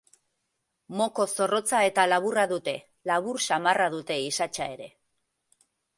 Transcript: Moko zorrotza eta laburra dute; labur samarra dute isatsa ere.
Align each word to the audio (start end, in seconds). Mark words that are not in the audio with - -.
Moko 1.01 1.25
zorrotza 1.35 1.81
eta 1.89 2.05
laburra 2.11 2.45
dute; 2.53 2.75
labur 3.13 3.41
samarra 3.49 3.91
dute 3.97 4.19
isatsa 4.33 4.71
ere. 4.79 4.89